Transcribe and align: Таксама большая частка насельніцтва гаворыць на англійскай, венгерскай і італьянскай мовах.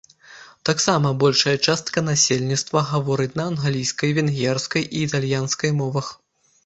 Таксама 0.69 1.09
большая 1.23 1.53
частка 1.67 2.03
насельніцтва 2.07 2.83
гаворыць 2.91 3.31
на 3.41 3.47
англійскай, 3.53 4.17
венгерскай 4.19 4.83
і 4.89 5.05
італьянскай 5.09 5.71
мовах. 5.85 6.07